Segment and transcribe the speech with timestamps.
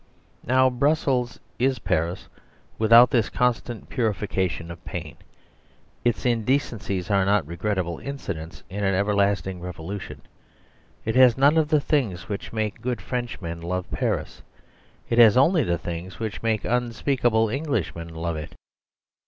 [0.43, 2.27] Now Brussels is Paris
[2.79, 5.15] without this constant purification of pain.
[6.03, 10.23] Its indecencies are not regrettable incidents in an everlasting revolution.
[11.05, 14.41] It has none of the things which make good Frenchmen love Paris;
[15.07, 18.55] it has only the things which make unspeakable Englishmen love it.